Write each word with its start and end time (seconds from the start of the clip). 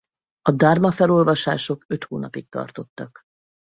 A 0.41 0.51
dharma-felolvasások 0.51 1.83
öt 1.87 2.03
hónapig 2.03 2.49
tartottak. 2.49 3.21